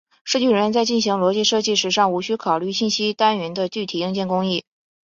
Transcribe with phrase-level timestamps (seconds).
[0.23, 4.63] 设计人员在进行逻辑设计时尚无需考虑信息单元的具体硬件工艺。